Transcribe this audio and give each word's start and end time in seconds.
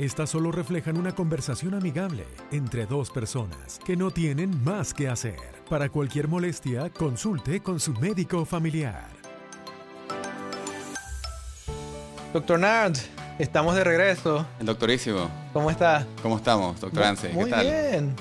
Estas 0.00 0.30
solo 0.30 0.50
reflejan 0.50 0.96
una 0.96 1.14
conversación 1.14 1.74
amigable 1.74 2.24
entre 2.52 2.86
dos 2.86 3.10
personas 3.10 3.78
que 3.84 3.96
no 3.96 4.10
tienen 4.10 4.64
más 4.64 4.94
que 4.94 5.08
hacer. 5.08 5.36
Para 5.68 5.90
cualquier 5.90 6.26
molestia, 6.26 6.88
consulte 6.88 7.60
con 7.60 7.78
su 7.78 7.92
médico 7.92 8.46
familiar. 8.46 9.08
Doctor 12.32 12.58
Nard, 12.60 12.94
estamos 13.38 13.74
de 13.76 13.84
regreso. 13.84 14.46
El 14.58 14.64
doctorísimo. 14.66 15.28
¿Cómo 15.52 15.70
está? 15.70 16.06
¿Cómo 16.22 16.38
estamos, 16.38 16.80
doctor 16.80 17.02
Anse? 17.02 17.28
Muy 17.34 17.44
¿Qué 17.44 17.50
tal? 17.50 17.66
bien. 17.66 18.16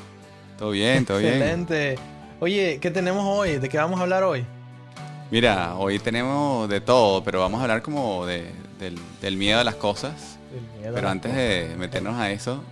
Todo 0.57 0.71
bien, 0.71 1.05
todo 1.05 1.19
bien. 1.19 1.35
Excelente. 1.35 1.95
Oye, 2.41 2.79
¿qué 2.81 2.91
tenemos 2.91 3.23
hoy? 3.25 3.57
¿De 3.57 3.69
qué 3.69 3.77
vamos 3.77 4.01
a 4.01 4.03
hablar 4.03 4.23
hoy? 4.23 4.45
Mira, 5.31 5.75
hoy 5.77 5.97
tenemos 5.99 6.67
de 6.67 6.81
todo, 6.81 7.23
pero 7.23 7.39
vamos 7.39 7.59
a 7.59 7.63
hablar 7.63 7.81
como 7.81 8.25
de- 8.25 8.51
del, 8.79 8.99
del 9.21 9.37
miedo 9.37 9.61
a 9.61 9.63
las 9.63 9.75
cosas. 9.75 10.35
El 10.53 10.79
miedo 10.79 10.91
a 10.91 10.95
Pero 10.95 11.09
antes 11.09 11.35
de 11.35 11.75
meternos 11.77 12.15
a 12.15 12.31
eso, 12.31 12.63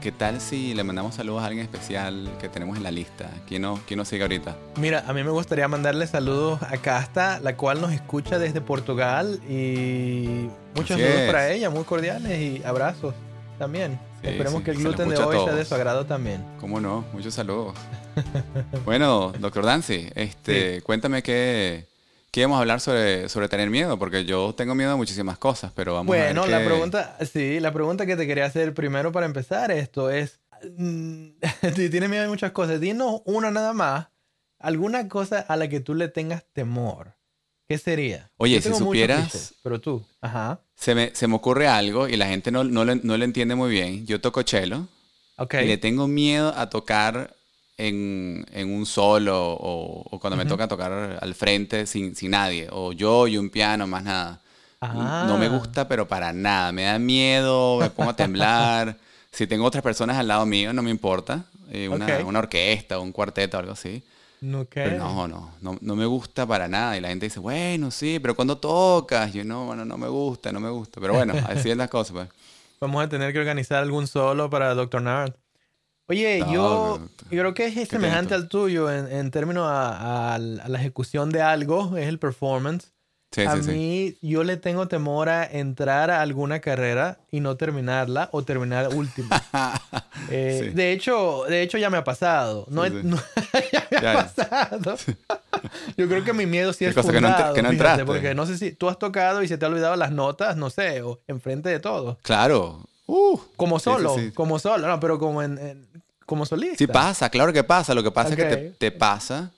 ¿qué 0.00 0.12
tal 0.12 0.40
si 0.40 0.74
le 0.74 0.84
mandamos 0.84 1.14
saludos 1.14 1.42
a 1.42 1.46
alguien 1.46 1.64
especial 1.64 2.30
que 2.40 2.48
tenemos 2.48 2.76
en 2.76 2.82
la 2.82 2.90
lista? 2.90 3.30
¿Quién 3.46 3.62
nos, 3.62 3.80
quién 3.80 3.98
nos 3.98 4.08
sigue 4.08 4.22
ahorita? 4.22 4.56
Mira, 4.76 5.04
a 5.06 5.12
mí 5.12 5.22
me 5.22 5.30
gustaría 5.30 5.68
mandarle 5.68 6.06
saludos 6.06 6.62
a 6.62 6.76
Casta, 6.78 7.40
la 7.40 7.56
cual 7.56 7.80
nos 7.80 7.92
escucha 7.92 8.38
desde 8.38 8.60
Portugal 8.60 9.40
y 9.48 10.48
muchos 10.74 10.92
Así 10.92 11.02
saludos 11.02 11.20
es. 11.20 11.26
para 11.26 11.50
ella, 11.50 11.70
muy 11.70 11.84
cordiales 11.84 12.40
y 12.40 12.62
abrazos 12.64 13.14
también. 13.58 13.98
Sí, 14.22 14.28
Esperemos 14.28 14.58
sí, 14.60 14.64
que 14.64 14.70
el 14.72 14.76
gluten 14.78 15.08
de 15.08 15.16
hoy 15.16 15.44
sea 15.44 15.54
de 15.54 15.64
su 15.64 15.74
agrado 15.74 16.06
también. 16.06 16.44
¿Cómo 16.60 16.80
no? 16.80 17.04
Muchos 17.12 17.34
saludos. 17.34 17.74
bueno, 18.84 19.32
doctor 19.38 19.64
Dancy, 19.64 20.08
este, 20.14 20.82
cuéntame 20.82 21.22
qué, 21.22 21.86
qué 22.30 22.42
vamos 22.42 22.56
a 22.56 22.60
hablar 22.60 22.80
sobre, 22.80 23.28
sobre 23.28 23.48
tener 23.48 23.70
miedo, 23.70 23.98
porque 23.98 24.24
yo 24.24 24.54
tengo 24.54 24.74
miedo 24.74 24.92
a 24.92 24.96
muchísimas 24.96 25.38
cosas, 25.38 25.72
pero 25.74 25.94
vamos 25.94 26.14
a 26.14 26.18
ver 26.18 26.34
Bueno, 26.34 26.46
la 26.46 26.64
pregunta, 26.64 27.16
sí, 27.30 27.60
la 27.60 27.72
pregunta 27.72 28.06
que 28.06 28.16
te 28.16 28.26
quería 28.26 28.44
hacer 28.46 28.74
primero 28.74 29.12
para 29.12 29.26
empezar 29.26 29.70
esto 29.70 30.10
es, 30.10 30.40
mm, 30.76 31.28
si 31.76 31.90
tienes 31.90 32.08
miedo 32.10 32.22
de 32.22 32.28
muchas 32.28 32.52
cosas, 32.52 32.80
dinos 32.80 33.22
una 33.24 33.50
nada 33.50 33.72
más, 33.72 34.08
alguna 34.58 35.08
cosa 35.08 35.40
a 35.40 35.56
la 35.56 35.68
que 35.68 35.80
tú 35.80 35.94
le 35.94 36.08
tengas 36.08 36.44
temor. 36.52 37.14
¿Qué 37.68 37.76
sería? 37.76 38.30
Oye, 38.38 38.62
si 38.62 38.72
supieras- 38.72 39.54
pero 39.62 39.78
tú, 39.80 40.02
ajá, 40.22 40.62
Se 40.74 40.94
me, 40.94 41.14
se 41.14 41.26
me 41.28 41.34
ocurre 41.34 41.68
algo 41.68 42.08
y 42.08 42.16
la 42.16 42.26
gente 42.26 42.50
no, 42.50 42.64
no, 42.64 42.84
lo, 42.84 42.94
no 42.94 43.16
lo 43.18 43.24
entiende 43.24 43.54
muy 43.54 43.70
bien. 43.70 44.06
Yo 44.06 44.20
toco 44.20 44.42
cello 44.42 44.86
ok, 45.36 45.54
y 45.54 45.66
le 45.66 45.76
tengo 45.76 46.08
miedo 46.08 46.54
a 46.56 46.70
tocar 46.70 47.36
en, 47.78 48.44
en 48.52 48.70
un 48.74 48.84
solo 48.86 49.52
o, 49.54 50.02
o 50.10 50.18
cuando 50.20 50.36
me 50.36 50.42
Ujú. 50.42 50.50
toca 50.50 50.68
tocar 50.68 51.18
al 51.20 51.34
frente 51.34 51.86
sin, 51.86 52.14
sin 52.16 52.32
nadie. 52.32 52.68
O 52.70 52.92
yo 52.92 53.26
y 53.26 53.38
un 53.38 53.48
piano, 53.50 53.86
más 53.86 54.02
nada. 54.04 54.40
Ah. 54.80 55.24
No 55.26 55.38
me 55.38 55.48
gusta, 55.48 55.88
pero 55.88 56.06
para 56.06 56.32
nada. 56.32 56.72
Me 56.72 56.84
da 56.84 56.98
miedo, 56.98 57.78
me 57.80 57.90
pongo 57.90 58.10
a 58.10 58.16
temblar. 58.16 58.96
si 59.32 59.46
tengo 59.46 59.64
otras 59.64 59.82
personas 59.82 60.16
al 60.18 60.28
lado 60.28 60.44
mío, 60.46 60.72
no 60.72 60.82
me 60.82 60.90
importa. 60.90 61.44
Eh, 61.70 61.88
una, 61.88 62.06
Ok. 62.06 62.26
una 62.26 62.38
orquesta, 62.40 62.98
un 62.98 63.12
cuarteto, 63.12 63.58
algo 63.58 63.72
así. 63.72 64.02
ok. 64.54 64.74
Pero 64.74 64.96
no, 64.96 65.28
no, 65.28 65.50
no, 65.60 65.78
no 65.80 65.96
me 65.96 66.06
gusta 66.06 66.46
para 66.46 66.68
nada. 66.68 66.96
Y 66.96 67.00
la 67.00 67.08
gente 67.08 67.26
dice, 67.26 67.40
bueno, 67.40 67.90
sí, 67.90 68.18
pero 68.20 68.34
cuando 68.36 68.58
tocas, 68.58 69.32
yo 69.32 69.44
no, 69.44 69.66
bueno, 69.66 69.84
no 69.84 69.98
me 69.98 70.08
gusta, 70.08 70.52
no 70.52 70.60
me 70.60 70.70
gusta. 70.70 71.00
Pero 71.00 71.14
bueno, 71.14 71.34
así 71.48 71.70
es 71.70 71.76
las 71.76 71.90
cosas, 71.90 72.12
pues. 72.12 72.28
Vamos 72.80 73.04
a 73.04 73.08
tener 73.08 73.32
que 73.32 73.38
organizar 73.40 73.82
algún 73.82 74.06
solo 74.06 74.50
para 74.50 74.74
Dr. 74.74 75.02
Nard. 75.02 75.34
Oye, 76.08 76.40
No, 76.40 76.52
yo, 76.52 76.98
yo 77.30 77.40
creo 77.40 77.54
que 77.54 77.66
es 77.66 77.88
semejante 77.88 78.34
al 78.34 78.48
tuyo 78.48 78.90
en, 78.90 79.10
en 79.12 79.30
términos 79.30 79.64
a, 79.68 79.90
a- 79.92 80.34
a 80.34 80.38
la 80.38 80.78
ejecución 80.78 81.30
de 81.30 81.42
algo, 81.42 81.96
es 81.96 82.08
el 82.08 82.18
performance. 82.18 82.92
Sí, 83.30 83.42
a 83.42 83.56
sí, 83.56 83.62
sí. 83.62 83.70
mí, 83.72 84.14
yo 84.22 84.42
le 84.42 84.56
tengo 84.56 84.88
temor 84.88 85.28
a 85.28 85.44
entrar 85.44 86.10
a 86.10 86.22
alguna 86.22 86.60
carrera 86.60 87.18
y 87.30 87.40
no 87.40 87.58
terminarla 87.58 88.30
o 88.32 88.42
terminar 88.42 88.88
último. 88.94 89.28
Eh, 90.30 90.60
Sí. 90.64 90.70
De 90.74 90.92
hecho, 90.92 91.44
de 91.48 91.62
hecho 91.62 91.78
ya 91.78 91.88
me 91.90 91.96
ha 91.96 92.04
pasado. 92.04 92.66
No, 92.68 92.84
Sí, 92.84 92.92
he- 92.92 93.02
sí. 93.02 93.06
no- 93.08 93.16
ya 93.72 93.86
me 93.90 93.96
ha 93.98 94.00
Ya, 94.02 94.12
ya. 94.14 94.14
pasado. 94.34 94.96
Yo 95.96 96.08
creo 96.08 96.24
que 96.24 96.32
mi 96.32 96.44
miedo 96.46 96.72
sí 96.72 96.80
¿Qué 96.84 96.88
es 96.90 96.94
cosa, 96.94 97.12
que 97.12 97.20
no 97.20 97.28
fundado, 97.28 97.54
que 97.54 97.62
no 97.62 97.68
fíjate, 97.70 97.88
entraste? 97.90 98.04
porque 98.04 98.34
no 98.34 98.44
sé 98.46 98.58
si 98.58 98.72
tú 98.72 98.88
has 98.88 98.98
tocado 98.98 99.42
y 99.42 99.48
se 99.48 99.56
te 99.58 99.64
ha 99.64 99.68
olvidado 99.68 99.94
las 99.96 100.10
notas, 100.10 100.56
no 100.56 100.70
sé, 100.70 101.02
o 101.02 101.20
enfrente 101.28 101.68
de 101.68 101.80
todo. 101.80 102.18
Claro. 102.22 102.80
Uh, 103.06 103.38
Como 103.56 103.78
Sí, 103.78 103.84
solo, 103.84 104.14
sí, 104.16 104.26
sí. 104.26 104.32
como 104.32 104.58
solo, 104.58 104.86
no, 104.86 105.00
pero 105.00 105.18
como 105.18 105.42
en, 105.42 105.56
en- 105.58 105.87
como 106.28 106.46
solista. 106.46 106.76
sí 106.78 106.86
pasa, 106.86 107.28
claro 107.30 107.52
que 107.52 107.64
pasa. 107.64 107.94
Lo 107.94 108.02
que 108.04 108.10
pasa 108.12 108.30
es 108.34 108.36
que 108.36 108.44
te, 108.44 108.56
te 108.70 108.92
pasa 108.92 109.50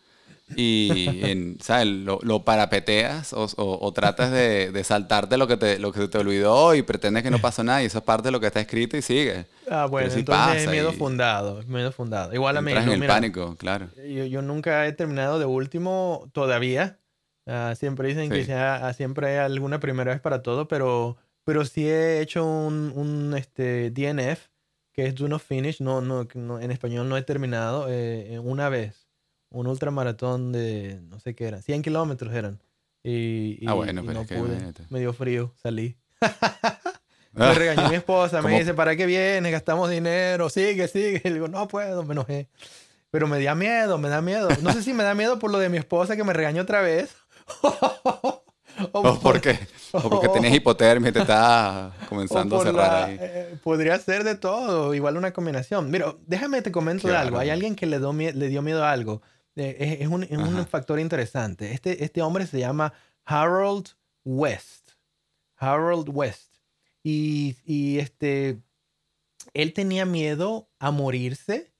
y, 0.56 1.20
en, 1.24 1.58
¿sabes? 1.60 1.86
Lo, 1.86 2.18
lo 2.22 2.44
parapeteas 2.44 3.32
o, 3.32 3.44
o- 3.56 3.78
o 3.86 3.92
tratas 3.92 4.30
de, 4.30 4.72
de 4.72 4.84
saltarte 4.84 5.36
lo 5.36 5.46
que, 5.46 5.56
te, 5.56 5.78
lo 5.78 5.92
que 5.92 6.00
se 6.00 6.08
te 6.08 6.18
olvidó 6.18 6.74
y 6.74 6.82
pretendes 6.82 7.22
que 7.22 7.30
no 7.30 7.38
pasó 7.38 7.62
nada 7.62 7.82
y 7.82 7.86
eso 7.86 7.98
es 7.98 8.04
parte 8.04 8.28
de 8.28 8.32
lo 8.32 8.40
que 8.40 8.46
está 8.46 8.60
escrito 8.60 8.96
y 8.96 9.02
sigue. 9.02 9.46
Ah, 9.70 9.86
bueno, 9.86 10.10
sí 10.10 10.20
entonces 10.20 10.62
es 10.62 10.70
miedo 10.70 10.90
y 10.90 10.94
fundado, 10.96 11.62
miedo 11.68 11.92
fundado. 11.92 12.34
Igual 12.34 12.56
a 12.56 12.62
mí, 12.62 12.72
en 12.72 12.78
el 12.78 13.00
mira, 13.00 13.14
pánico, 13.14 13.56
claro. 13.56 13.88
yo, 13.96 14.24
yo 14.24 14.42
nunca 14.42 14.86
he 14.86 14.92
terminado 14.92 15.38
de 15.38 15.44
último 15.46 16.28
todavía. 16.32 16.98
Ah, 17.46 17.74
siempre 17.76 18.08
dicen 18.08 18.30
que 18.30 18.40
Sí. 18.40 18.44
sea, 18.46 18.86
ah, 18.86 18.92
siempre 18.92 19.28
hay 19.28 19.36
alguna 19.38 19.80
primera 19.80 20.12
vez 20.12 20.20
para 20.20 20.42
todo, 20.42 20.68
pero, 20.68 21.16
pero 21.44 21.64
sí 21.64 21.88
he 21.88 22.20
hecho 22.20 22.44
un, 22.44 22.92
un 22.94 23.34
este, 23.36 23.90
DNF, 23.90 24.49
que 25.00 25.06
es 25.06 25.14
Do 25.14 25.28
Not 25.28 25.40
Finish, 25.42 25.80
no, 25.80 26.02
no, 26.02 26.28
no- 26.34 26.60
en 26.60 26.70
español 26.70 27.08
no 27.08 27.16
he 27.16 27.22
terminado, 27.22 27.86
eh, 27.88 28.38
una 28.42 28.68
vez. 28.68 29.06
Un 29.48 29.66
ultramaratón 29.66 30.52
de, 30.52 31.00
no 31.08 31.18
sé 31.18 31.34
qué 31.34 31.46
era, 31.48 31.62
100 31.62 31.80
kilómetros 31.82 32.34
eran. 32.34 32.60
Y, 33.02 33.56
y- 33.60 33.66
Ah, 33.66 33.72
bueno, 33.72 34.02
y 34.02 34.04
pero 34.04 34.14
no 34.14 34.20
es 34.22 34.28
que 34.28 34.36
pude. 34.36 34.72
Me 34.90 35.00
dio 35.00 35.12
frío, 35.14 35.54
salí. 35.62 35.96
Me 37.32 37.54
regañó 37.54 37.88
mi 37.88 37.94
esposa, 37.94 38.42
me 38.42 38.58
dice, 38.58 38.74
¿para 38.74 38.94
qué 38.96 39.06
vienes? 39.06 39.50
Gastamos 39.52 39.88
dinero, 39.88 40.50
sigue, 40.50 40.86
sigue. 40.88 41.22
Y 41.24 41.28
le 41.28 41.34
digo, 41.34 41.48
no 41.48 41.66
puedo, 41.68 42.02
me 42.04 42.12
enojé. 42.12 42.48
Pero 43.10 43.26
me 43.26 43.42
da 43.42 43.54
miedo, 43.54 43.96
me 43.98 44.08
da 44.10 44.20
miedo. 44.20 44.48
No 44.62 44.72
sé 44.72 44.82
si 44.82 44.92
me 44.92 45.02
da 45.04 45.14
miedo 45.14 45.38
por 45.38 45.50
lo 45.50 45.58
de 45.58 45.68
mi 45.70 45.78
esposa 45.78 46.14
que 46.16 46.24
me 46.24 46.32
regañó 46.34 46.62
otra 46.62 46.82
vez. 46.82 47.14
o, 47.62 48.42
¿O 48.92 49.20
por 49.20 49.40
qué? 49.40 49.58
¿O 49.92 50.08
porque 50.08 50.28
tenías 50.28 50.54
hipotermia 50.54 51.10
y 51.10 51.12
te 51.12 51.20
estaba 51.20 51.88
o 52.04 52.06
comenzando 52.08 52.56
a 52.60 52.64
cerrar 52.64 52.92
la- 52.92 53.04
ahí? 53.06 53.16
eh, 53.20 53.56
podría 53.62 53.98
ser 53.98 54.24
de 54.24 54.34
todo, 54.36 54.94
igual 54.94 55.16
una 55.16 55.32
combinación. 55.32 55.90
Mira, 55.90 56.14
déjame 56.26 56.62
te 56.62 56.70
comento 56.72 57.08
de 57.08 57.16
algo. 57.16 57.38
Hay 57.38 57.50
alguien 57.50 57.74
que 57.76 57.86
le, 57.86 57.98
do 57.98 58.12
le 58.12 58.32
dio 58.48 58.62
miedo 58.62 58.84
a 58.84 58.92
algo. 58.92 59.22
Eh, 59.56 59.76
es, 59.80 60.00
es 60.02 60.08
un, 60.08 60.22
es 60.22 60.38
un 60.38 60.66
factor 60.66 61.00
interesante. 61.00 61.72
Este, 61.72 62.04
este 62.04 62.22
hombre 62.22 62.46
se 62.46 62.58
llama 62.60 62.92
Harold 63.24 63.88
West. 64.24 64.90
Harold 65.56 66.08
West. 66.10 66.54
Y, 67.02 67.56
y 67.64 67.98
este, 67.98 68.60
él 69.54 69.72
tenía 69.72 70.04
miedo 70.06 70.68
a 70.78 70.90
morirse 70.90 71.72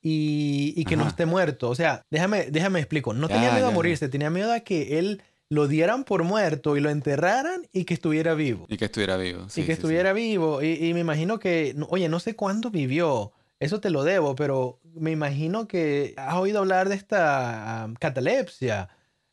y, 0.00 0.74
y 0.76 0.84
que 0.84 0.96
no 0.96 1.02
Ajá. 1.02 1.10
esté 1.10 1.26
muerto. 1.26 1.68
O 1.70 1.74
sea, 1.74 2.06
déjame, 2.10 2.50
déjame 2.50 2.78
explico. 2.80 3.12
No 3.14 3.28
Ya, 3.28 3.34
tenía 3.34 3.50
miedo 3.50 3.62
ya, 3.64 3.66
a 3.68 3.70
ya. 3.70 3.74
morirse, 3.74 4.08
tenía 4.08 4.30
miedo 4.30 4.52
a 4.52 4.60
que 4.60 4.98
él 4.98 5.22
lo 5.48 5.68
dieran 5.68 6.04
por 6.04 6.24
muerto 6.24 6.76
y 6.76 6.80
lo 6.80 6.90
enterraran 6.90 7.66
y 7.72 7.84
que 7.84 7.94
estuviera 7.94 8.34
vivo. 8.34 8.66
Y 8.68 8.76
que 8.76 8.86
estuviera 8.86 9.16
vivo. 9.16 9.48
sí, 9.48 9.60
y 9.60 9.64
que 9.64 9.72
sí, 9.72 9.76
sí. 9.76 9.80
estuviera 9.80 10.12
vivo. 10.12 10.62
Y, 10.62 10.72
y 10.86 10.94
me 10.94 11.00
imagino 11.00 11.38
que, 11.38 11.74
oye, 11.88 12.08
no 12.08 12.18
sé 12.20 12.34
cuándo 12.34 12.70
vivió. 12.70 13.32
Eso 13.60 13.80
te 13.80 13.90
lo 13.90 14.04
debo, 14.04 14.34
pero 14.34 14.80
me 14.94 15.12
imagino 15.12 15.66
que 15.68 16.14
has 16.16 16.34
oído 16.34 16.58
hablar 16.58 16.88
de 16.88 16.94
esta 16.96 17.84
um, 17.86 17.94
catalepsia. 17.94 18.88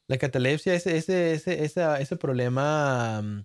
La 0.08 0.18
catalepsia 0.18 0.74
es 0.76 0.86
ese, 0.88 1.34
ese, 1.34 1.64
esa- 1.66 2.00
ese 2.00 2.16
problema 2.16 3.20
um, 3.22 3.44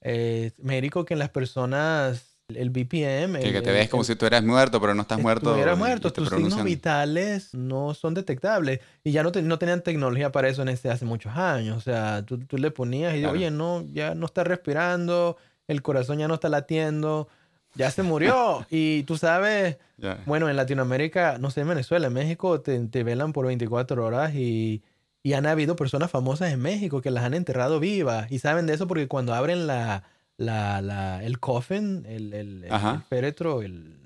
eh, 0.00 0.50
médico 0.58 1.04
que 1.04 1.14
en 1.14 1.18
las 1.20 1.30
personas, 1.30 2.31
el 2.56 2.70
BPM... 2.70 3.38
Que, 3.40 3.46
el- 3.48 3.52
que 3.52 3.62
te 3.62 3.70
ves 3.72 3.88
como 3.88 4.02
el- 4.02 4.06
si 4.06 4.12
estuvieras 4.12 4.42
muerto, 4.44 4.80
pero 4.80 4.94
no 4.94 5.02
estás 5.02 5.20
muerto. 5.20 5.56
Y- 5.58 5.76
muerto, 5.76 6.12
tus 6.12 6.28
signos 6.28 6.62
vitales 6.64 7.54
no 7.54 7.94
son 7.94 8.14
detectables. 8.14 8.80
Y 9.04 9.12
ya 9.12 9.22
no, 9.22 9.32
te- 9.32 9.42
no 9.42 9.58
tenían 9.58 9.82
tecnología 9.82 10.30
para 10.32 10.48
eso 10.48 10.62
en 10.62 10.68
este, 10.68 10.90
hace 10.90 11.04
muchos 11.04 11.36
años. 11.36 11.76
O 11.76 11.80
sea, 11.80 12.22
tú, 12.24 12.38
tú 12.38 12.58
le 12.58 12.70
ponías 12.70 13.14
y 13.14 13.20
Claro. 13.20 13.34
oye, 13.34 13.50
no, 13.50 13.84
ya 13.92 14.14
no 14.14 14.26
está 14.26 14.44
respirando, 14.44 15.36
el 15.68 15.82
corazón 15.82 16.18
ya 16.18 16.28
no 16.28 16.34
está 16.34 16.48
latiendo, 16.48 17.28
ya 17.74 17.90
se 17.90 18.02
murió. 18.02 18.66
y 18.70 19.02
tú 19.04 19.16
sabes, 19.16 19.78
Ya. 19.98 20.18
bueno, 20.26 20.48
en 20.50 20.56
Latinoamérica, 20.56 21.38
no 21.38 21.50
sé, 21.50 21.62
en 21.62 21.68
Venezuela, 21.68 22.08
en 22.08 22.12
México, 22.12 22.60
te, 22.60 22.78
te 22.88 23.02
velan 23.04 23.32
por 23.32 23.46
24 23.46 24.04
horas 24.04 24.34
y, 24.34 24.82
y 25.22 25.32
han 25.34 25.46
habido 25.46 25.76
personas 25.76 26.10
famosas 26.10 26.52
en 26.52 26.60
México 26.60 27.00
que 27.00 27.10
las 27.10 27.24
han 27.24 27.34
enterrado 27.34 27.78
vivas. 27.80 28.30
Y 28.30 28.40
saben 28.40 28.66
de 28.66 28.74
eso 28.74 28.86
porque 28.88 29.08
cuando 29.08 29.32
abren 29.34 29.66
la, 29.66 30.02
la, 30.42 30.82
la- 30.82 31.22
el 31.24 31.38
coffin, 31.40 32.04
el, 32.08 32.32
el, 32.34 32.64
el- 32.64 33.02
féretro, 33.08 33.62
el, 33.62 33.96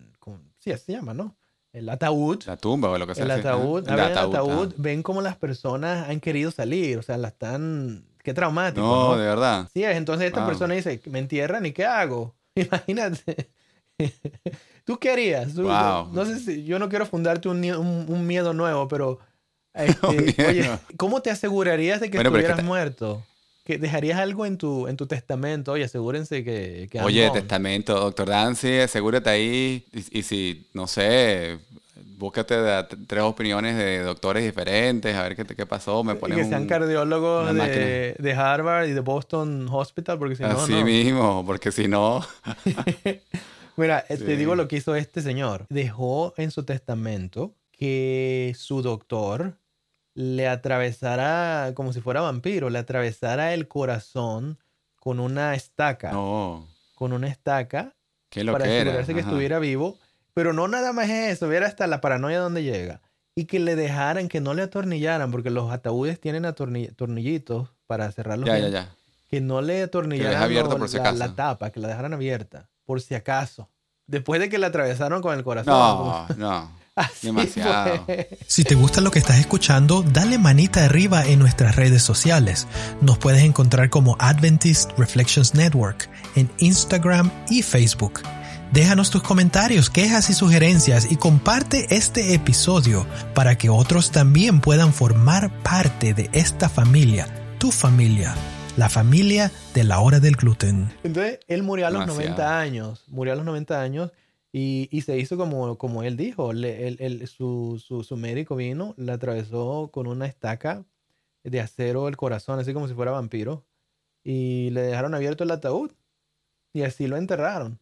sí, 0.59 0.71
así 0.73 0.85
se 0.87 0.93
llama, 0.93 1.15
¿no? 1.15 1.37
el 1.73 1.89
ataúd, 1.91 2.43
La 2.47 2.57
tumba 2.57 2.89
o 2.89 2.97
lo 2.97 3.07
que 3.07 3.15
sea. 3.15 3.25
el 3.25 3.31
ataúd, 3.33 3.87
el 3.87 4.01
ataúd, 4.01 4.71
ah. 4.73 4.75
ven 4.79 5.03
cómo 5.03 5.21
las 5.21 5.37
personas 5.37 6.09
han 6.09 6.21
querido 6.21 6.51
salir, 6.51 6.97
o 6.97 7.03
sea, 7.03 7.19
la 7.19 7.29
están, 7.29 8.03
qué 8.23 8.33
traumático, 8.33 8.81
No, 8.87 9.09
¿no? 9.13 9.19
de 9.19 9.27
verdad. 9.27 9.69
Sí, 9.75 9.85
entonces 9.85 10.29
esta 10.29 10.41
Wow. 10.41 10.49
persona 10.49 10.73
dice, 10.75 11.03
me 11.11 11.19
entierran 11.19 11.67
y 11.67 11.73
qué 11.73 11.85
hago, 11.85 12.35
imagínate. 12.55 13.51
¿Tú 14.85 14.99
qué 14.99 15.11
harías? 15.11 15.53
Tú- 15.55 15.65
Wow. 15.65 16.11
No 16.13 16.25
sé 16.25 16.39
si, 16.39 16.65
yo 16.65 16.79
no 16.79 16.89
quiero 16.89 17.05
fundarte 17.07 17.49
un, 17.49 17.63
un- 17.65 18.07
un 18.09 18.27
miedo 18.27 18.55
nuevo, 18.55 18.89
pero, 18.89 19.19
este, 19.75 20.07
Un 20.07 20.17
miedo 20.17 20.49
oye, 20.49 20.61
nuevo. 20.65 20.79
¿cómo 20.97 21.21
te 21.21 21.31
asegurarías 21.31 22.01
de 22.01 22.11
que 22.11 22.17
Bueno, 22.19 22.31
pero 22.31 22.41
es 22.41 22.47
que 22.47 22.51
estuvieras 22.53 22.67
muerto? 22.67 23.23
Que 23.67 23.79
dejarías 23.79 24.19
algo 24.21 24.47
en 24.47 24.57
tu, 24.59 24.87
en 24.87 24.97
tu 24.97 25.07
testamento. 25.07 25.73
Oye, 25.73 25.85
asegúrense 25.85 26.45
que... 26.45 26.89
que 26.91 27.01
Oye, 27.01 27.29
testamento, 27.31 27.99
doctor 27.99 28.29
Dancy, 28.29 28.79
asegúrate 28.79 29.29
ahí. 29.29 29.85
Y, 29.93 30.21
y 30.21 30.23
si, 30.23 30.69
no 30.73 30.87
sé, 30.87 31.59
búscate 32.17 32.57
de 32.57 32.85
tres 33.09 33.23
opiniones 33.25 33.77
de 33.77 33.99
doctores 34.05 34.45
diferentes, 34.45 35.15
a 35.17 35.23
ver 35.25 35.35
qué, 35.35 35.45
qué 35.45 35.67
pasó. 35.67 36.05
Me 36.05 36.13
Y 36.13 36.17
pones 36.17 36.39
que 36.39 36.45
sean 36.45 36.63
un- 36.63 36.69
cardiólogos 36.69 37.53
de, 37.55 38.15
de 38.17 38.33
Harvard 38.35 38.87
y 38.87 38.93
de 38.93 39.01
Boston 39.01 39.67
Hospital, 39.71 40.17
porque 40.19 40.37
si 40.37 40.45
no, 40.45 40.51
Así 40.51 40.73
no. 40.73 40.85
mismo, 40.85 41.45
porque 41.45 41.73
si 41.73 41.89
no. 41.89 42.25
Mira, 43.77 44.05
eh, 44.09 44.17
te 44.17 44.37
digo 44.37 44.55
lo 44.55 44.69
que 44.69 44.77
hizo 44.77 44.95
este 44.95 45.21
señor. 45.23 45.67
Dejó 45.69 46.33
en 46.37 46.51
su 46.51 46.63
testamento 46.65 47.55
que 47.73 48.55
su 48.57 48.81
doctor 48.81 49.59
le 50.17 50.49
atravesara, 50.49 51.73
como 51.75 51.93
si 51.93 52.01
fuera 52.01 52.23
vampiro, 52.23 52.71
le 52.71 52.79
atravesara 52.79 53.53
el 53.55 53.69
corazón 53.69 54.59
con 54.99 55.21
una 55.21 55.55
estaca. 55.55 56.11
No. 56.11 56.67
Con 56.95 57.13
una 57.13 57.29
estaca 57.29 57.95
¿Qué 58.31 58.43
lo 58.43 58.53
para 58.53 58.65
que 58.65 58.73
era? 58.79 58.81
asegurarse 58.91 59.15
que 59.15 59.21
estuviera 59.21 59.59
vivo. 59.59 59.99
Pero 60.33 60.53
no 60.55 60.69
nada 60.69 60.93
más 60.93 61.09
eso, 61.11 61.49
viera 61.49 61.67
hasta 61.67 61.87
la 61.87 62.01
paranoia 62.01 62.41
donde 62.41 62.63
llega. 62.63 63.01
Y 63.35 63.45
que 63.45 63.59
le 63.59 63.77
dejaran, 63.77 64.29
que 64.29 64.41
no 64.41 64.55
le 64.55 64.63
atornillaran, 64.63 65.31
porque 65.31 65.51
los 65.51 65.71
ataúdes 65.71 66.19
tienen 66.19 66.45
atorni- 66.45 66.95
tornillitos 66.97 67.69
para 67.87 68.11
cerrarlos. 68.11 68.47
Ya, 68.47 68.55
ya, 68.57 68.61
bien, 68.61 68.73
ya. 68.73 68.89
Que 69.29 69.41
no 69.43 69.61
le 69.61 69.83
atornillaran 69.83 70.55
lo- 70.55 70.69
por 70.79 70.89
si 70.89 70.97
la, 70.97 71.13
la 71.13 71.35
tapa, 71.35 71.71
que 71.71 71.79
la 71.81 71.89
dejaran 71.89 72.15
abierta, 72.15 72.69
por 72.87 73.03
si 73.03 73.15
acaso. 73.15 73.69
Después 74.07 74.41
de 74.41 74.49
que 74.49 74.57
la 74.57 74.69
atravesaron 74.69 75.21
con 75.21 75.37
el 75.37 75.45
corazón. 75.45 75.75
No, 75.75 76.27
no. 76.39 76.71
Así 77.05 77.27
demasiado. 77.27 78.05
fue. 78.07 78.29
Si 78.47 78.65
te 78.65 78.75
gusta 78.75 79.03
lo 79.03 79.11
que 79.11 79.19
estás 79.19 79.39
escuchando, 79.39 80.03
dale 80.03 80.39
manita 80.39 80.87
arriba 80.87 81.27
en 81.27 81.39
nuestras 81.39 81.77
redes 81.77 82.03
sociales. 82.03 82.67
Nos 83.03 83.19
puedes 83.19 83.43
encontrar 83.43 83.91
como 83.91 84.17
Adventist 84.19 84.93
Reflections 84.97 85.55
Network 85.55 86.09
en 86.37 86.51
Instagram 86.59 87.31
y 87.51 87.63
Facebook. 87.63 88.23
Déjanos 88.73 89.11
tus 89.11 89.23
comentarios, 89.23 89.91
quejas 89.91 90.31
y 90.31 90.35
sugerencias 90.35 91.11
y 91.11 91.17
comparte 91.17 91.95
este 91.95 92.35
episodio 92.35 93.07
para 93.35 93.59
que 93.59 93.69
otros 93.69 94.11
también 94.11 94.61
puedan 94.61 94.95
formar 94.95 95.53
parte 95.63 96.15
de 96.15 96.31
esta 96.33 96.71
familia, 96.71 97.29
tu 97.59 97.71
familia, 97.71 98.35
la 98.77 98.89
familia 98.89 99.53
de 99.75 99.85
la 99.85 100.01
hora 100.01 100.19
del 100.19 100.37
gluten. 100.37 100.93
Entonces, 101.05 101.41
él 101.47 101.63
murió 101.63 101.87
a 101.87 101.91
los 101.91 102.01
Demasiado. 102.07 102.31
90 102.31 102.59
años. 102.59 103.05
Murió 103.09 103.35
a 103.35 103.37
los 103.37 103.45
90 103.45 103.81
años 103.81 104.11
y, 104.53 104.89
y 104.91 105.03
se 105.03 105.19
hizo 105.19 105.37
como, 105.37 105.79
como 105.79 106.03
él 106.03 106.17
dijo. 106.17 106.53
Le- 106.53 106.89
él- 106.89 106.97
él- 107.01 107.27
su, 107.29 107.83
su, 107.85 108.03
su 108.05 108.17
médico 108.17 108.57
vino, 108.57 108.95
le 108.97 109.13
atravesó 109.13 109.91
con 109.93 110.07
una 110.07 110.27
estaca 110.27 110.85
de 111.45 111.61
acero 111.61 112.09
el 112.09 112.17
corazón, 112.17 112.59
así 112.59 112.73
como 112.75 112.89
si 112.89 112.95
fuera 112.95 113.13
vampiro. 113.13 113.67
Y 114.25 114.71
le 114.71 114.83
dejaron 114.83 115.15
abierto 115.15 115.45
el 115.45 115.51
ataúd. 115.53 115.93
Y 116.73 116.83
así 116.83 117.07
lo 117.07 117.17
enterraron. 117.17 117.79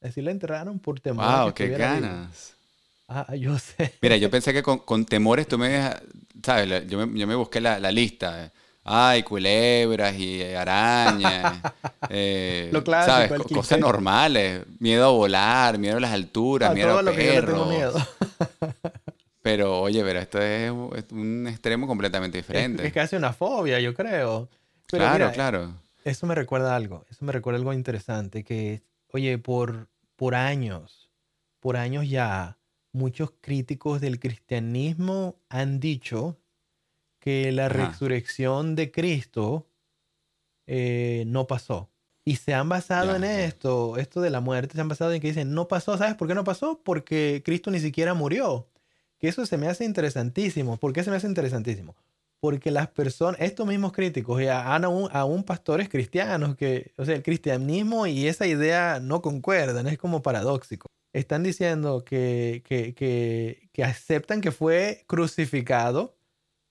Así 0.00 0.22
lo 0.22 0.30
enterraron 0.30 0.78
por 0.78 1.00
temor. 1.00 1.24
a 1.24 1.44
Wow, 1.44 1.54
que 1.54 1.64
qué 1.70 1.70
ganas. 1.70 2.54
Ah, 3.08 3.34
yo 3.36 3.58
sé. 3.60 3.92
Mira, 4.00 4.16
yo 4.16 4.30
pensé 4.30 4.52
que 4.52 4.62
con, 4.62 4.78
con 4.78 5.04
temores 5.04 5.46
tú 5.46 5.58
me 5.58 5.68
dejas, 5.68 6.02
¿sabes? 6.44 6.88
Yo 6.88 7.06
me, 7.06 7.18
yo 7.18 7.26
me 7.26 7.34
busqué 7.34 7.60
la, 7.60 7.78
la 7.78 7.92
lista. 7.92 8.52
Ay, 8.84 9.22
culebras 9.22 10.14
y 10.18 10.42
arañas. 10.42 11.58
eh, 12.08 12.68
Lo 12.72 12.82
clásico, 12.82 13.12
¿sabes? 13.12 13.32
Co- 13.42 13.48
Cosas 13.54 13.78
normales. 13.78 14.64
Miedo 14.80 15.06
a 15.06 15.10
volar, 15.12 15.78
miedo 15.78 15.98
a 15.98 16.00
las 16.00 16.12
alturas, 16.12 16.70
A 16.70 16.74
miedo 16.74 16.98
a 16.98 17.02
lo 17.02 17.12
que 17.14 17.26
yo 17.26 17.32
le 17.34 17.40
tengo 17.42 17.68
perros. 17.68 17.68
miedo. 17.68 17.94
Pero, 19.42 19.80
oye, 19.80 20.02
pero 20.04 20.20
esto 20.20 20.40
es 20.40 20.70
un- 20.70 21.46
es 21.48 21.54
extremo 21.54 21.88
completamente 21.88 22.38
Es, 22.38 22.44
diferente. 22.44 22.86
es 22.86 22.92
casi 22.92 23.16
una 23.16 23.32
fobia, 23.32 23.80
yo 23.80 23.92
creo. 23.92 24.48
Pero 24.88 25.04
claro, 25.04 25.18
mira, 25.18 25.32
claro. 25.32 25.74
Eso 26.04 26.26
me 26.28 26.34
recuerda 26.36 26.76
algo, 26.76 27.04
eso 27.10 27.24
me 27.24 27.32
recuerda 27.32 27.58
algo 27.58 27.72
interesante, 27.72 28.44
que, 28.44 28.82
oye, 29.12 29.38
por, 29.38 29.88
por 30.14 30.36
años, 30.36 31.10
por 31.58 31.76
años 31.76 32.08
ya, 32.08 32.58
muchos 32.92 33.32
críticos 33.40 34.00
del 34.00 34.20
cristianismo 34.20 35.34
han 35.48 35.80
dicho 35.80 36.38
que 37.22 37.52
la 37.52 37.66
Ajá. 37.66 37.86
resurrección 37.88 38.74
de 38.74 38.90
Cristo 38.90 39.68
eh, 40.66 41.24
no 41.28 41.46
pasó. 41.46 41.88
Y 42.24 42.36
se 42.36 42.52
han 42.54 42.68
basado 42.68 43.10
Ya, 43.10 43.16
en 43.16 43.22
ya. 43.22 43.44
esto, 43.44 43.96
esto 43.96 44.20
de 44.20 44.30
la 44.30 44.40
muerte, 44.40 44.74
se 44.74 44.80
han 44.80 44.88
basado 44.88 45.12
en 45.12 45.20
que 45.20 45.28
dicen, 45.28 45.54
no 45.54 45.66
pasó, 45.68 45.96
¿sabes 45.96 46.14
por 46.16 46.28
qué 46.28 46.34
no 46.34 46.44
pasó? 46.44 46.80
Porque 46.84 47.42
Cristo 47.44 47.70
ni 47.70 47.80
siquiera 47.80 48.14
murió. 48.14 48.68
Que 49.18 49.28
eso 49.28 49.46
se 49.46 49.56
me 49.56 49.68
hace 49.68 49.84
interesantísimo. 49.84 50.76
¿Por 50.78 50.92
qué 50.92 51.04
se 51.04 51.10
me 51.10 51.16
hace 51.16 51.28
interesantísimo? 51.28 51.94
Porque 52.40 52.72
las 52.72 52.88
personas, 52.88 53.40
estos 53.40 53.66
mismos 53.68 53.92
críticos, 53.92 54.42
y 54.42 54.48
aún, 54.48 55.08
aún 55.12 55.44
pastores 55.44 55.88
cristianos, 55.88 56.56
que, 56.56 56.92
o 56.96 57.04
sea, 57.04 57.14
el 57.14 57.22
cristianismo 57.22 58.06
y 58.08 58.26
esa 58.26 58.46
idea 58.48 58.98
no 59.00 59.22
concuerdan, 59.22 59.86
es 59.86 59.96
como 59.98 60.22
paradójico. 60.22 60.86
Están 61.12 61.44
diciendo 61.44 62.04
que, 62.04 62.62
que, 62.66 62.94
que, 62.94 63.68
que 63.72 63.84
aceptan 63.84 64.40
que 64.40 64.50
fue 64.50 65.04
crucificado, 65.06 66.16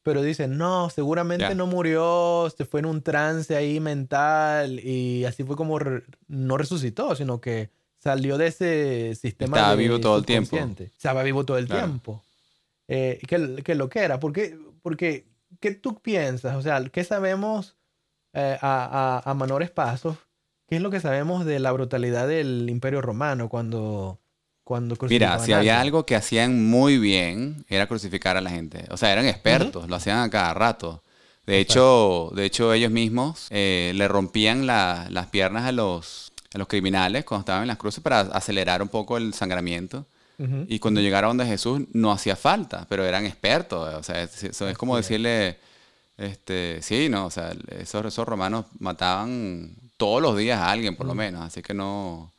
pero 0.03 0.21
dicen, 0.21 0.57
no, 0.57 0.89
seguramente 0.89 1.45
Ya. 1.49 1.55
no 1.55 1.67
murió, 1.67 2.51
se 2.55 2.65
fue 2.65 2.79
en 2.79 2.85
un 2.87 3.01
trance 3.01 3.55
ahí 3.55 3.79
mental 3.79 4.79
y 4.79 5.25
así 5.25 5.43
fue 5.43 5.55
como 5.55 5.77
re- 5.79 6.03
no 6.27 6.57
resucitó, 6.57 7.15
sino 7.15 7.39
que 7.41 7.69
salió 7.99 8.37
de 8.37 8.47
ese 8.47 9.15
sistema. 9.15 9.57
Estaba 9.57 9.75
vivo 9.75 9.99
todo 9.99 10.17
el 10.17 10.25
tiempo. 10.25 10.57
Estaba 10.57 11.23
vivo 11.23 11.45
todo 11.45 11.57
el 11.57 11.67
Claro. 11.67 11.85
tiempo. 11.87 12.23
Eh, 12.87 13.19
que, 13.27 13.61
que 13.63 13.75
lo 13.75 13.89
que 13.89 13.99
era, 13.99 14.19
porque, 14.19 14.57
porque, 14.81 15.27
¿qué 15.59 15.71
tú 15.71 16.01
piensas? 16.01 16.55
O 16.55 16.61
sea, 16.61 16.83
¿qué 16.91 17.03
sabemos 17.03 17.77
eh, 18.33 18.57
a, 18.61 19.21
a, 19.25 19.29
a 19.29 19.33
menores 19.35 19.69
pasos? 19.69 20.17
¿Qué 20.67 20.77
es 20.77 20.81
lo 20.81 20.89
que 20.89 20.99
sabemos 21.01 21.45
de 21.45 21.59
la 21.59 21.71
brutalidad 21.73 22.27
del 22.27 22.69
Imperio 22.69 23.01
Romano 23.01 23.49
cuando, 23.49 24.20
cuando 24.97 25.13
Mira, 25.13 25.35
si 25.45 25.51
había 25.53 25.73
algo 25.81 26.05
que 26.05 26.15
hacían 26.15 26.69
muy 26.69 26.97
bien, 26.97 27.65
era 27.69 27.87
crucificar 27.87 28.37
a 28.37 28.41
la 28.41 28.49
gente. 28.49 28.85
O 28.89 28.97
sea, 28.97 29.11
eran 29.11 29.25
expertos, 29.27 29.89
lo 29.89 29.95
hacían 29.95 30.19
a 30.19 30.29
cada 30.29 30.53
rato. 30.53 31.01
De 31.45 31.59
hecho, 31.59 32.31
de 32.35 32.45
hecho, 32.45 32.71
ellos 32.73 32.91
mismos 32.91 33.47
eh, 33.49 33.91
le 33.95 34.07
rompían 34.07 34.65
la- 34.67 35.07
las 35.09 35.27
piernas 35.27 35.65
a 35.65 35.71
los, 35.71 36.31
a 36.53 36.57
los 36.57 36.67
criminales 36.67 37.25
cuando 37.25 37.41
estaban 37.41 37.63
en 37.63 37.67
las 37.67 37.77
cruces 37.77 38.01
para 38.03 38.21
acelerar 38.21 38.81
un 38.81 38.89
poco 38.89 39.17
el 39.17 39.33
sangramiento. 39.33 40.05
Y 40.67 40.79
cuando 40.79 41.01
llegaron 41.01 41.37
donde 41.37 41.51
Jesús 41.51 41.81
no 41.93 42.11
hacía 42.11 42.35
falta, 42.35 42.87
pero 42.89 43.05
eran 43.05 43.25
expertos. 43.27 43.93
O 43.93 44.01
sea, 44.03 44.23
es, 44.23 44.43
eso 44.43 44.67
es 44.67 44.75
como 44.77 44.97
decirle, 44.97 45.57
este, 46.17 46.81
sí, 46.81 47.09
no, 47.09 47.27
o 47.27 47.29
sea, 47.31 47.53
esos, 47.79 48.05
esos 48.05 48.27
romanos 48.27 48.65
mataban 48.79 49.71
todos 49.97 50.21
los 50.21 50.35
días 50.37 50.59
a 50.59 50.71
alguien, 50.71 50.95
por 50.95 51.05
lo 51.05 51.13
menos. 51.15 51.41
Así 51.43 51.61
que 51.61 51.73
no. 51.73 52.31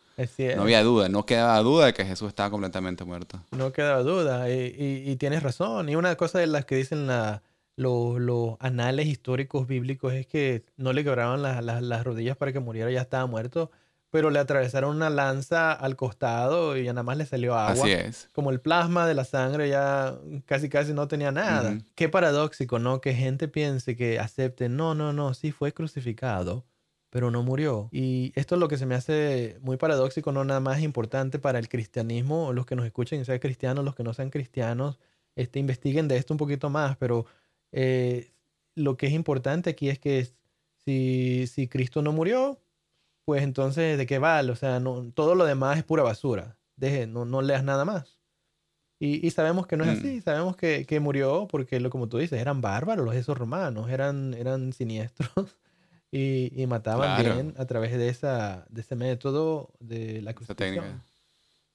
No 0.57 0.63
había 0.63 0.83
duda, 0.83 1.09
no 1.09 1.25
quedaba 1.27 1.59
duda 1.61 1.87
de 1.87 1.95
que 1.95 2.05
Jesús 2.05 2.29
estaba 2.29 2.51
completamente 2.51 3.05
muerto. 3.05 3.43
No 3.51 3.73
quedaba 3.73 4.03
duda, 4.03 4.49
y, 4.51 4.53
y- 4.79 5.11
y 5.11 5.17
tienes 5.17 5.43
razón. 5.43 5.89
Y 5.89 5.97
una 5.97 6.17
cosa 6.17 6.39
de 6.39 6.47
las 6.47 6.65
que 6.65 6.77
dicen 6.77 7.07
la- 7.07 7.43
los 8.21 8.57
anales 8.61 9.07
históricos 9.07 9.67
bíblicos 9.67 10.13
es 10.13 10.27
que 10.27 10.65
no 10.77 10.93
le 10.93 11.03
la- 11.41 11.63
la- 11.63 11.81
las 11.81 12.05
rodillas 12.05 12.37
para 12.37 12.53
que 12.53 12.61
muriera, 12.61 12.91
ya 12.91 13.01
estaba 13.01 13.27
muerto, 13.27 13.71
pero 14.11 14.29
le 14.29 14.39
atravesaron 14.39 14.95
una 14.95 15.09
lanza 15.09 15.73
al 15.73 15.97
costado 15.97 16.77
y 16.77 16.85
ya 16.85 16.93
nada 16.93 17.03
más 17.03 17.17
le 17.17 17.25
salió 17.25 17.55
agua. 17.57 17.83
Así 17.85 17.93
es. 17.93 18.29
Como 18.35 18.51
el 18.51 18.61
plasma 18.61 19.07
de 19.07 19.15
la 19.15 19.25
sangre 19.25 19.71
ya 19.71 20.19
casi 20.45 20.69
casi 20.69 20.93
no 20.93 21.09
tenía 21.09 21.33
nada. 21.33 21.79
Qué 21.95 22.11
paradójico, 22.11 22.79
¿no? 22.79 23.01
Que 23.01 23.15
gente 23.15 23.49
piense 23.49 23.97
que 23.97 24.19
acepte, 24.21 24.69
no, 24.69 24.95
no, 24.95 25.15
no, 25.15 25.33
sí 25.33 25.51
fue 25.51 25.73
crucificado, 25.73 26.67
pero 27.13 27.31
no 27.31 27.43
murió. 27.43 27.91
Y 27.93 28.33
esto 28.37 28.55
es 28.55 28.59
lo 28.59 28.69
que 28.69 28.79
se 28.79 28.87
me 28.87 28.95
hace 28.95 29.59
muy 29.61 29.77
paradójico, 29.77 30.33
no 30.33 30.45
nada 30.45 30.61
más 30.61 30.81
importante 30.81 31.39
para 31.39 31.59
el 31.59 31.69
cristianismo, 31.69 32.55
los 32.55 32.65
que 32.65 32.75
nos 32.75 32.87
escuchen, 32.87 33.23
sean 33.27 33.39
cristianos, 33.39 33.85
los 33.85 33.95
que 33.95 34.03
no 34.03 34.15
sean 34.15 34.31
cristianos, 34.31 34.99
este, 35.37 35.59
investiguen 35.59 36.09
de 36.09 36.17
esto 36.17 36.33
un 36.33 36.39
poquito 36.39 36.71
más, 36.71 36.97
pero 36.97 37.27
eh, 37.71 38.33
lo 38.75 38.97
que 38.97 39.09
es 39.09 39.13
importante 39.13 39.69
aquí 39.69 39.91
es 39.91 39.99
que 39.99 40.27
si, 40.87 41.47
si 41.49 41.69
Cristo 41.69 42.01
no 42.01 42.13
murió, 42.13 42.59
pues 43.27 43.43
entonces, 43.43 43.99
¿de 43.99 44.07
qué 44.07 44.19
vale? 44.19 44.51
O 44.51 44.57
sea, 44.57 44.81
no, 44.81 45.13
todo 45.13 45.35
lo 45.35 45.45
demás 45.45 45.77
es 45.79 45.85
pura 45.85 46.03
basura. 46.03 46.59
Deje, 46.77 47.07
no, 47.07 47.27
no 47.27 47.43
leas 47.43 47.63
nada 47.63 47.85
más. 47.85 48.19
Y, 49.01 49.27
y 49.27 49.31
sabemos 49.33 49.67
que 49.67 49.77
no 49.77 49.85
es 49.85 49.91
Mm. 49.91 49.93
así, 49.95 50.21
sabemos 50.23 50.57
que, 50.57 50.87
que 50.87 51.01
murió 51.01 51.49
porque, 51.51 51.81
lo, 51.81 51.91
como 51.91 52.09
tú 52.09 52.19
dices, 52.19 52.41
eran 52.41 52.61
bárbaros 52.63 53.05
los 53.05 53.15
esos 53.17 53.37
romanos, 53.37 53.91
eran, 53.91 54.35
eran 54.35 54.73
siniestros 54.73 55.31
y, 56.13 56.53
y 56.55 56.67
mataban 56.69 57.21
Claro. 57.21 57.35
bien 57.35 57.55
a 57.57 57.65
través 57.67 57.91
de, 57.99 58.09
esa, 58.09 58.65
de 58.69 58.83
ese 58.83 58.95
método 58.95 59.73
de 59.81 60.23
la 60.23 60.35
crucifixión. 60.35 61.03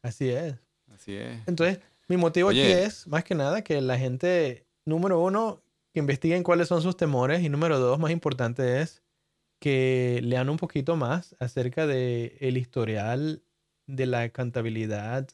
Así 0.02 0.30
es. 0.30 0.56
Así 0.94 1.16
es. 1.18 1.40
Entonces, 1.48 1.80
Mi 2.08 2.16
motivo 2.16 2.50
aquí 2.50 2.62
es, 2.62 3.06
más 3.08 3.26
que 3.26 3.36
nada, 3.36 3.62
que 3.64 3.82
la 3.82 3.98
gente, 3.98 4.66
número 4.86 5.20
uno, 5.20 5.62
que 5.94 6.00
investiguen 6.00 6.44
cuáles 6.44 6.70
son 6.70 6.82
sus 6.82 6.96
temores 6.96 7.42
y 7.44 7.50
número 7.50 7.80
dos, 7.80 8.00
más 8.00 8.12
importante 8.12 8.80
es 8.82 9.02
que 9.60 10.20
lean 10.24 10.50
un 10.50 10.58
poquito 10.58 10.96
más 10.96 11.36
acerca 11.40 11.86
de 11.88 12.38
el 12.40 12.56
historial 12.58 13.42
de 13.88 14.06
la 14.06 14.30
cantabilidad 14.30 15.28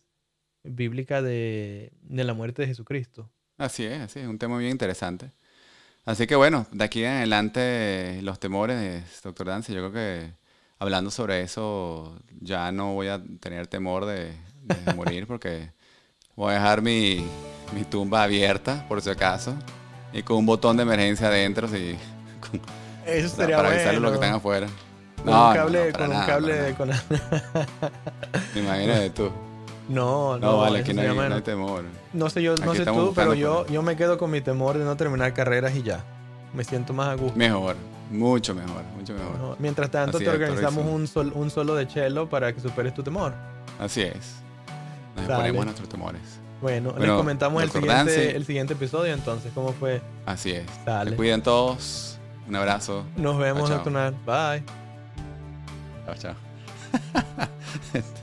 bíblica 0.63 1.22
de, 1.22 1.91
de 2.01 2.24
la 2.24 2.33
muerte 2.33 2.62
de 2.62 2.69
Jesucristo. 2.69 3.29
Así 3.57 3.83
es, 3.83 4.00
así 4.00 4.19
es, 4.19 4.27
un 4.27 4.39
tema 4.39 4.57
bien 4.57 4.72
interesante. 4.72 5.31
Así 6.05 6.27
que 6.27 6.36
bueno, 6.36 6.65
de 6.72 6.83
aquí 6.83 7.03
en 7.03 7.12
adelante 7.12 8.19
los 8.24 8.39
temores, 8.39 9.22
doctor 9.24 9.48
Dance, 9.48 9.74
yo 9.74 9.79
creo 9.79 9.93
que 9.93 10.33
hablando 10.79 11.12
sobre 11.12 11.41
eso 11.41 12.19
ya 12.41 12.72
no 12.74 12.93
voy 12.93 13.07
a 13.07 13.22
tener 13.39 13.67
temor 13.67 14.05
de, 14.05 14.33
de 14.63 14.91
morir 14.95 15.27
porque 15.27 15.72
voy 16.36 16.51
a 16.51 16.55
dejar 16.55 16.81
mi, 16.81 17.25
mi 17.74 17.83
tumba 17.86 18.24
abierta 18.24 18.86
por 18.89 19.01
si 19.01 19.10
acaso 19.10 19.55
y 20.12 20.24
con 20.24 20.38
un 20.38 20.45
botón 20.45 20.75
de 20.77 20.83
emergencia 20.83 21.27
adentro 21.27 21.67
si, 21.69 21.95
con- 22.41 22.62
Eso 23.05 23.27
o 23.27 23.29
sea, 23.29 23.45
para 23.55 23.69
bueno. 23.69 23.69
avisarle 23.69 23.98
a 23.98 24.01
los 24.01 24.12
que 24.12 24.15
están 24.15 24.33
afuera. 24.33 24.67
Con 25.24 25.25
No, 25.27 25.48
un 25.48 25.48
no, 25.48 25.53
cable, 25.53 25.86
no, 25.88 25.91
para 25.93 26.05
con 26.05 26.15
un 26.17 26.22
nada, 26.22 26.25
cable, 26.27 26.74
con... 26.75 26.89
Imagínate 28.55 29.10
tú. 29.12 29.31
No, 29.90 30.38
no, 30.40 30.52
No, 30.52 30.58
vale, 30.60 30.80
aquí 30.80 30.94
no 30.94 31.02
hay, 31.02 31.08
no 31.30 31.36
hay 31.36 31.42
temor. 31.42 31.84
No 32.13 32.30
sé 32.30 32.42
yo, 32.42 32.56
no 32.56 32.74
sé 32.74 32.86
tú, 32.86 33.12
pero 33.16 33.34
yo, 33.34 33.66
yo 33.68 33.82
me 33.82 33.96
quedo 33.96 34.18
con 34.18 34.32
mi 34.32 34.42
temor 34.42 34.78
de 34.78 34.86
no 34.86 34.96
terminar 34.96 35.34
carreras 35.34 35.75
y 35.75 35.84
ya. 35.84 36.04
Me 36.54 36.63
siento 36.63 36.94
más 36.94 37.10
a 37.10 37.13
gusto. 37.16 37.38
Mejor, 37.38 37.75
mucho 38.12 38.54
mejor, 38.54 38.84
mucho 38.96 39.13
mejor. 39.13 39.38
No, 39.40 39.56
Mientras 39.60 39.90
tanto, 39.90 40.18
Así 40.18 40.25
te 40.25 40.30
es, 40.32 40.36
organizamos 40.36 40.86
un, 40.86 41.08
sol- 41.08 41.32
un 41.36 41.50
solo 41.50 41.75
de 41.75 41.88
chelo 41.88 42.30
para 42.30 42.54
que 42.54 42.62
superes 42.62 42.94
tu 42.94 43.02
temor. 43.04 43.34
Así 43.80 44.02
es. 44.02 44.36
Nos 45.16 45.28
Dale. 45.28 45.42
ponemos 45.42 45.66
nuestros 45.66 45.90
temores. 45.90 46.22
Bueno, 46.62 46.94
les 46.98 47.10
comentamos 47.10 47.62
el 47.62 47.70
siguiente, 47.72 48.36
el 48.36 48.46
siguiente 48.46 48.74
episodio 48.74 49.13
entonces, 49.13 49.52
cómo 49.54 49.74
fue. 49.74 50.02
Así 50.25 50.52
es. 50.52 50.66
Dale. 50.86 51.12
Se 51.12 51.16
cuiden 51.18 51.42
todos. 51.42 52.20
Un 52.48 52.56
abrazo. 52.56 53.04
Nos 53.18 53.38
vemos, 53.38 53.70
doctor. 53.70 54.13
Bye. 54.25 54.63
Chao, 56.06 56.16
chao. 56.18 56.36